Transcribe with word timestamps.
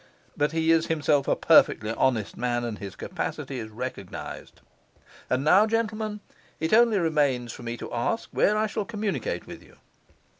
'But 0.35 0.51
he 0.51 0.71
is 0.71 0.87
himself 0.87 1.27
a 1.27 1.35
perfectly 1.35 1.91
honest 1.91 2.35
man, 2.35 2.63
and 2.63 2.79
his 2.79 2.95
capacity 2.95 3.59
is 3.59 3.69
recognized. 3.69 4.61
And 5.29 5.43
now, 5.43 5.67
gentlemen, 5.67 6.21
it 6.59 6.73
only 6.73 6.97
remains 6.97 7.53
for 7.53 7.61
me 7.61 7.77
to 7.77 7.93
ask 7.93 8.27
where 8.31 8.57
I 8.57 8.65
shall 8.65 8.83
communicate 8.83 9.45
with 9.45 9.61
you. 9.61 9.75